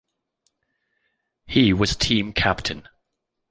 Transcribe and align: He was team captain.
He 1.45 1.73
was 1.73 1.95
team 1.95 2.33
captain. 2.33 2.89